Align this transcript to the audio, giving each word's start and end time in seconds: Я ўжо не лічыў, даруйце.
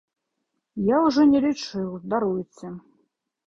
Я 0.85 0.97
ўжо 1.03 1.21
не 1.33 1.39
лічыў, 1.47 1.95
даруйце. 2.17 2.67